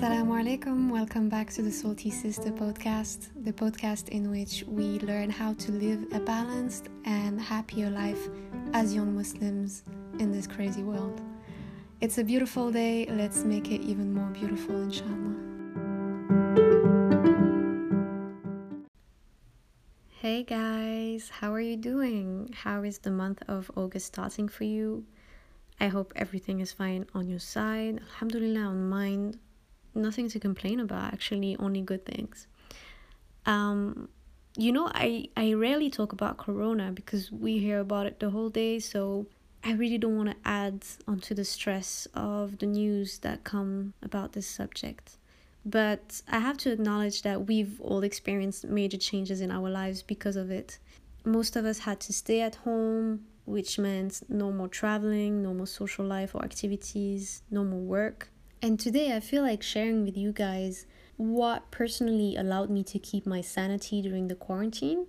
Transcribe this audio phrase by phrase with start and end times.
[0.00, 0.90] Assalamu alaikum.
[0.90, 5.72] Welcome back to the Salty Sister podcast, the podcast in which we learn how to
[5.72, 8.30] live a balanced and happier life
[8.72, 9.84] as young Muslims
[10.18, 11.20] in this crazy world.
[12.00, 13.08] It's a beautiful day.
[13.10, 15.36] Let's make it even more beautiful, inshallah.
[20.08, 22.48] Hey guys, how are you doing?
[22.54, 25.04] How is the month of August starting for you?
[25.78, 28.00] I hope everything is fine on your side.
[28.00, 29.34] Alhamdulillah, on mine
[29.94, 32.46] nothing to complain about actually only good things.
[33.46, 34.08] Um
[34.56, 38.48] you know i i rarely talk about corona because we hear about it the whole
[38.48, 39.26] day so
[39.62, 44.32] i really don't want to add onto the stress of the news that come about
[44.32, 45.16] this subject.
[45.64, 50.36] But i have to acknowledge that we've all experienced major changes in our lives because
[50.36, 50.78] of it.
[51.24, 55.66] Most of us had to stay at home which meant no more traveling no more
[55.66, 58.30] social life or activities no more work
[58.62, 63.26] and today I feel like sharing with you guys what personally allowed me to keep
[63.26, 65.06] my sanity during the quarantine.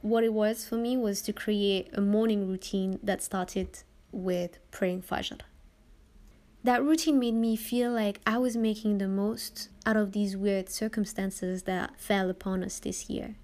[0.00, 5.02] What it was for me was to create a morning routine that started with praying
[5.02, 5.40] Fajr.
[6.64, 10.68] That routine made me feel like I was making the most out of these weird
[10.68, 13.36] circumstances that fell upon us this year.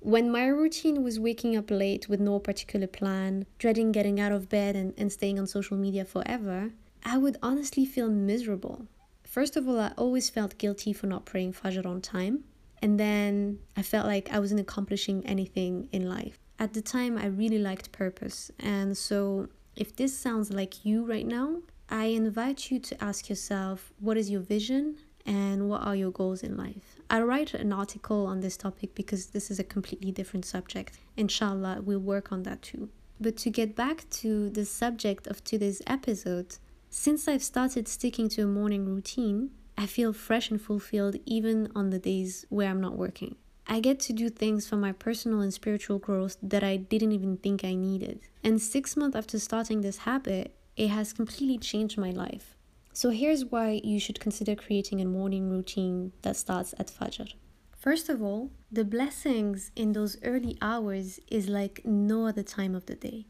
[0.00, 4.48] When my routine was waking up late with no particular plan, dreading getting out of
[4.48, 6.72] bed and, and staying on social media forever,
[7.04, 8.86] I would honestly feel miserable.
[9.24, 12.44] First of all, I always felt guilty for not praying Fajr on time.
[12.80, 16.38] And then I felt like I wasn't accomplishing anything in life.
[16.58, 18.50] At the time, I really liked purpose.
[18.58, 23.92] And so, if this sounds like you right now, I invite you to ask yourself
[24.00, 26.96] what is your vision and what are your goals in life?
[27.08, 30.98] I'll write an article on this topic because this is a completely different subject.
[31.16, 32.88] Inshallah, we'll work on that too.
[33.20, 36.56] But to get back to the subject of today's episode,
[36.94, 41.88] since I've started sticking to a morning routine, I feel fresh and fulfilled even on
[41.88, 43.36] the days where I'm not working.
[43.66, 47.38] I get to do things for my personal and spiritual growth that I didn't even
[47.38, 48.20] think I needed.
[48.44, 52.58] And six months after starting this habit, it has completely changed my life.
[52.92, 57.32] So here's why you should consider creating a morning routine that starts at Fajr.
[57.74, 62.84] First of all, the blessings in those early hours is like no other time of
[62.84, 63.24] the day.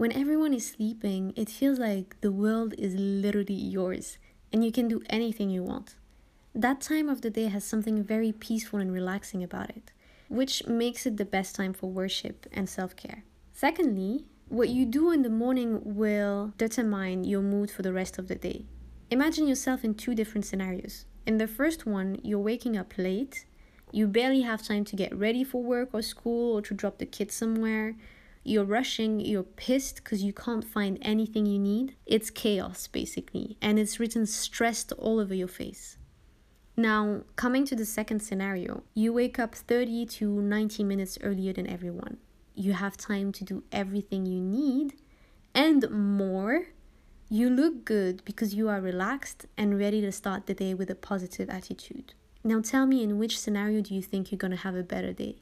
[0.00, 4.16] When everyone is sleeping, it feels like the world is literally yours
[4.50, 5.94] and you can do anything you want.
[6.54, 9.92] That time of the day has something very peaceful and relaxing about it,
[10.30, 13.24] which makes it the best time for worship and self care.
[13.52, 18.26] Secondly, what you do in the morning will determine your mood for the rest of
[18.26, 18.64] the day.
[19.10, 21.04] Imagine yourself in two different scenarios.
[21.26, 23.44] In the first one, you're waking up late,
[23.92, 27.04] you barely have time to get ready for work or school or to drop the
[27.04, 27.96] kids somewhere
[28.42, 31.94] you're rushing, you're pissed because you can't find anything you need.
[32.06, 35.98] It's chaos, basically, and it's written stressed all over your face.
[36.76, 41.66] Now, coming to the second scenario, you wake up 30 to 90 minutes earlier than
[41.66, 42.16] everyone.
[42.54, 44.94] You have time to do everything you need
[45.54, 46.68] and more.
[47.28, 50.94] You look good because you are relaxed and ready to start the day with a
[50.94, 52.14] positive attitude.
[52.42, 55.36] Now, tell me in which scenario do you think you're gonna have a better day?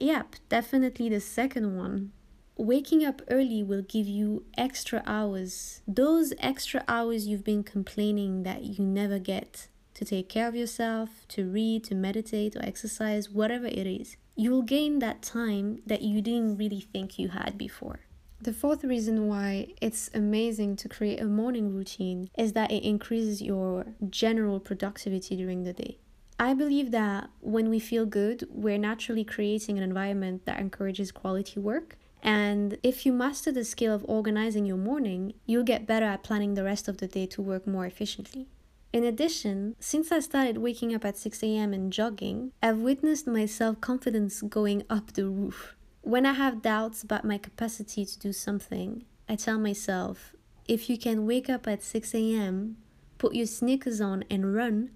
[0.00, 2.12] Yep, definitely the second one.
[2.56, 5.82] Waking up early will give you extra hours.
[5.86, 11.26] Those extra hours you've been complaining that you never get to take care of yourself,
[11.28, 14.16] to read, to meditate, or exercise, whatever it is.
[14.36, 18.00] You'll gain that time that you didn't really think you had before.
[18.40, 23.42] The fourth reason why it's amazing to create a morning routine is that it increases
[23.42, 25.98] your general productivity during the day.
[26.40, 31.60] I believe that when we feel good, we're naturally creating an environment that encourages quality
[31.60, 31.98] work.
[32.22, 36.54] And if you master the skill of organizing your morning, you'll get better at planning
[36.54, 38.48] the rest of the day to work more efficiently.
[38.90, 41.74] In addition, since I started waking up at 6 a.m.
[41.74, 45.76] and jogging, I've witnessed my self confidence going up the roof.
[46.00, 50.34] When I have doubts about my capacity to do something, I tell myself,
[50.66, 52.78] if you can wake up at 6 a.m.,
[53.18, 54.90] put your sneakers on and run,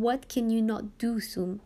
[0.00, 1.60] what can you not do soon?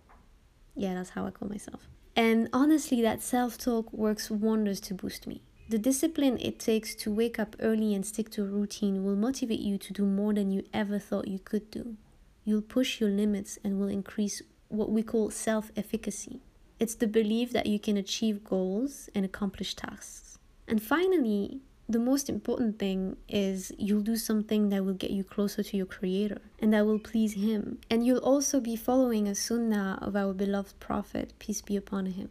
[0.75, 1.89] Yeah, that's how I call myself.
[2.15, 5.43] And honestly, that self talk works wonders to boost me.
[5.69, 9.61] The discipline it takes to wake up early and stick to a routine will motivate
[9.61, 11.97] you to do more than you ever thought you could do.
[12.45, 16.41] You'll push your limits and will increase what we call self efficacy.
[16.79, 20.39] It's the belief that you can achieve goals and accomplish tasks.
[20.69, 25.63] And finally, the most important thing is you'll do something that will get you closer
[25.63, 29.99] to your creator and that will please him and you'll also be following a sunnah
[30.03, 32.29] of our beloved prophet peace be upon him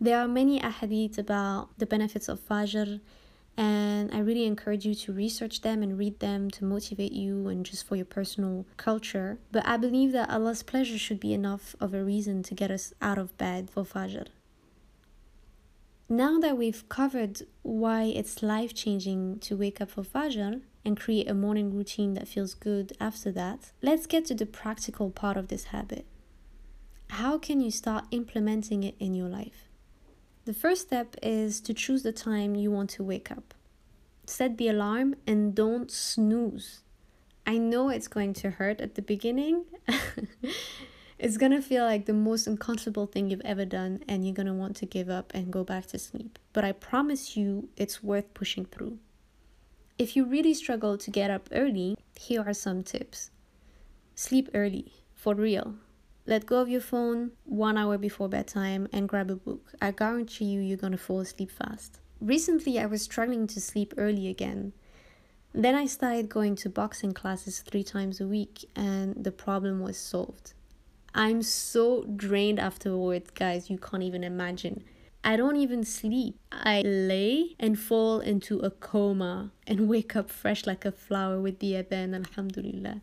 [0.00, 3.00] there are many ahadith about the benefits of fajr
[3.58, 7.66] And I really encourage you to research them and read them to motivate you and
[7.66, 9.38] just for your personal culture.
[9.50, 12.94] But I believe that Allah's pleasure should be enough of a reason to get us
[13.02, 14.28] out of bed for Fajr.
[16.10, 21.28] Now that we've covered why it's life changing to wake up for Fajr and create
[21.28, 25.48] a morning routine that feels good after that, let's get to the practical part of
[25.48, 26.06] this habit.
[27.10, 29.68] How can you start implementing it in your life?
[30.46, 33.52] The first step is to choose the time you want to wake up.
[34.24, 36.80] Set the alarm and don't snooze.
[37.46, 39.66] I know it's going to hurt at the beginning.
[41.18, 44.76] it's gonna feel like the most uncomfortable thing you've ever done, and you're gonna want
[44.76, 46.38] to give up and go back to sleep.
[46.52, 48.98] But I promise you, it's worth pushing through.
[49.98, 53.30] If you really struggle to get up early, here are some tips
[54.14, 55.74] sleep early, for real.
[56.26, 59.72] Let go of your phone one hour before bedtime and grab a book.
[59.80, 62.00] I guarantee you, you're gonna fall asleep fast.
[62.20, 64.72] Recently, I was struggling to sleep early again.
[65.54, 69.96] Then I started going to boxing classes three times a week, and the problem was
[69.96, 70.52] solved.
[71.14, 74.84] I'm so drained afterwards, guys, you can't even imagine.
[75.24, 76.38] I don't even sleep.
[76.52, 81.58] I lay and fall into a coma and wake up fresh like a flower with
[81.58, 83.00] the adhan, alhamdulillah.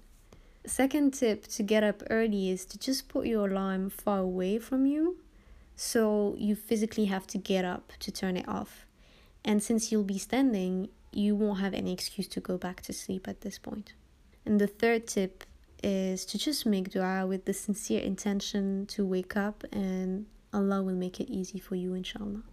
[0.66, 4.86] Second tip to get up early is to just put your alarm far away from
[4.86, 5.18] you
[5.76, 8.86] so you physically have to get up to turn it off.
[9.44, 13.28] And since you'll be standing, you won't have any excuse to go back to sleep
[13.28, 13.94] at this point.
[14.46, 15.44] And the third tip
[15.84, 20.96] is to just make dua with the sincere intention to wake up and Allah will
[20.96, 22.44] make it easy for you, inshallah.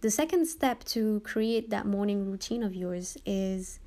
[0.00, 3.80] The second step to create that morning routine of yours is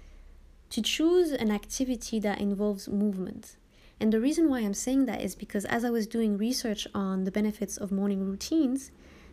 [0.69, 3.55] to choose an activity that involves movement.
[3.99, 7.23] And the reason why I'm saying that is because as I was doing research on
[7.23, 8.91] the benefits of morning routines,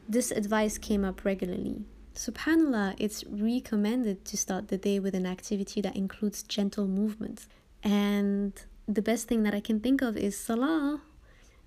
[0.09, 1.85] this advice came up regularly.
[2.15, 7.47] SubhanAllah, it's recommended to start the day with an activity that includes gentle movement.
[7.83, 8.53] And
[8.89, 11.03] the best thing that I can think of is Salah.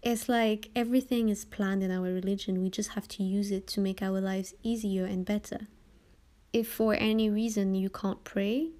[0.01, 2.63] It's like everything is planned in our religion.
[2.63, 5.67] We just have to use it to make our lives easier and better.
[6.51, 8.71] If for any reason you can't pray,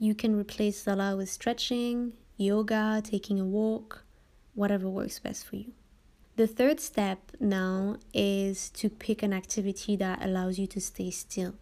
[0.00, 4.02] you can replace Salah with stretching, yoga, taking a walk,
[4.54, 5.72] whatever works best for you.
[6.34, 11.54] The third step now is to pick an activity that allows you to stay still.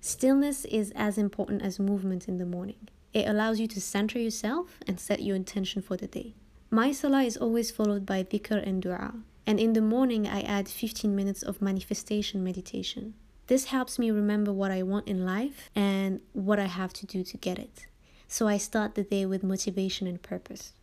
[0.00, 2.88] Stillness is as important as movement in the morning.
[3.18, 6.34] It allows you to center yourself and set your intention for the day.
[6.70, 10.68] My salah is always followed by dhikr and dua, and in the morning I add
[10.68, 13.14] 15 minutes of manifestation meditation.
[13.48, 17.24] This helps me remember what I want in life and what I have to do
[17.24, 17.88] to get it.
[18.28, 20.74] So I start the day with motivation and purpose.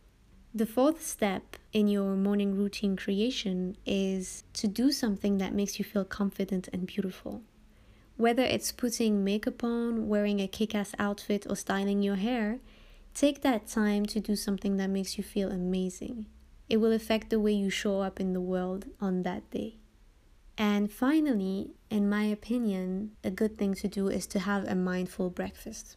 [0.54, 5.86] The fourth step in your morning routine creation is to do something that makes you
[5.86, 7.40] feel confident and beautiful.
[8.16, 12.60] Whether it's putting makeup on, wearing a kick ass outfit, or styling your hair,
[13.14, 16.26] take that time to do something that makes you feel amazing.
[16.68, 19.76] It will affect the way you show up in the world on that day.
[20.58, 25.28] And finally, in my opinion, a good thing to do is to have a mindful
[25.28, 25.96] breakfast.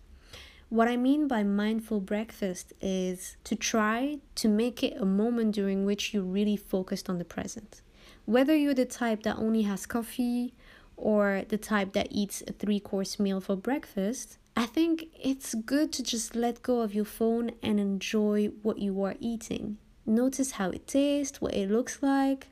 [0.68, 5.86] What I mean by mindful breakfast is to try to make it a moment during
[5.86, 7.82] which you're really focused on the present.
[8.26, 10.54] Whether you're the type that only has coffee
[11.00, 15.94] or the type that eats a three course meal for breakfast, I think it's good
[15.94, 19.78] to just let go of your phone and enjoy what you are eating.
[20.06, 22.48] Notice how it tastes, what it looks like.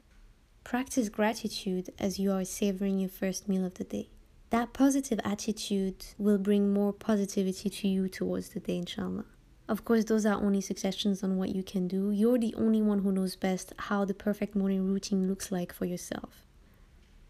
[0.63, 4.09] Practice gratitude as you are savoring your first meal of the day.
[4.49, 9.25] That positive attitude will bring more positivity to you towards the day, inshallah.
[9.67, 12.11] Of course, those are only suggestions on what you can do.
[12.11, 15.83] You're the only one who knows best how the perfect morning routine looks like for
[15.83, 16.46] yourself.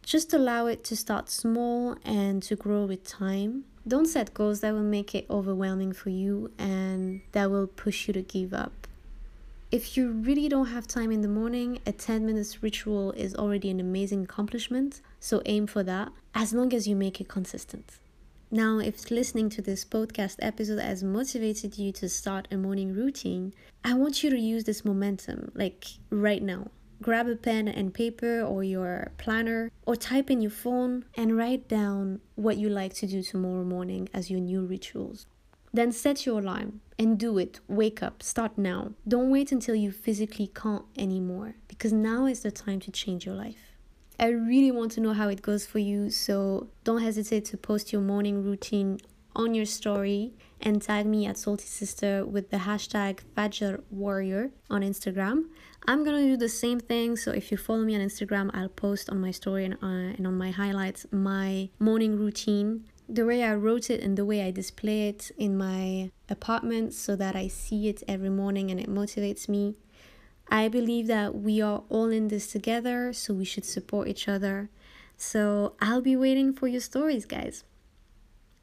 [0.07, 3.65] Just allow it to start small and to grow with time.
[3.85, 8.13] Don't set goals that will make it overwhelming for you and that will push you
[8.13, 8.87] to give up.
[9.69, 13.69] If you really don't have time in the morning, a 10 minutes ritual is already
[13.69, 17.99] an amazing accomplishment, so aim for that as long as you make it consistent.
[18.49, 23.53] Now, if listening to this podcast episode has motivated you to start a morning routine,
[23.83, 26.67] I want you to use this momentum, like right now
[27.01, 31.68] grab a pen and paper or your planner or type in your phone and write
[31.68, 35.25] down what you like to do tomorrow morning as your new rituals.
[35.74, 37.60] Then set your alarm and do it.
[37.68, 38.24] Wake up.
[38.24, 38.94] Start now.
[39.08, 43.36] Don't wait until you physically can't anymore because now is the time to change your
[43.36, 43.75] life.
[44.20, 47.94] I really want to know how it goes for you, so don't hesitate to post
[47.94, 49.00] your morning routine
[49.36, 54.81] on your story and tag me at Salty Sister with the hashtag Fajr Warrior on
[54.81, 55.45] Instagram.
[55.87, 57.15] I'm gonna do the same thing.
[57.15, 60.27] So if you follow me on Instagram, I'll post on my story and, uh, and
[60.27, 64.51] on my highlights my morning routine the way I wrote it and the way I
[64.51, 69.47] display it in my apartment so that I see it every morning and it motivates
[69.47, 69.75] me.
[70.49, 74.69] I believe that we are all in this together, so we should support each other.
[75.17, 77.63] So I'll be waiting for your stories, guys.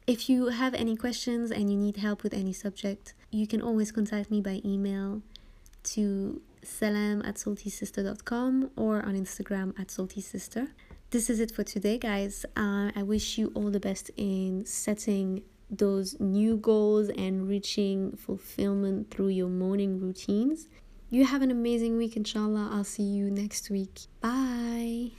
[0.07, 3.91] If you have any questions and you need help with any subject, you can always
[3.91, 5.23] contact me by email
[5.95, 10.69] to salam at saltysister.com or on Instagram at saltysister.
[11.09, 12.45] This is it for today, guys.
[12.55, 19.09] Uh, I wish you all the best in setting those new goals and reaching fulfillment
[19.09, 20.67] through your morning routines.
[21.09, 22.69] You have an amazing week, inshallah.
[22.71, 24.01] I'll see you next week.
[24.21, 25.11] Bye.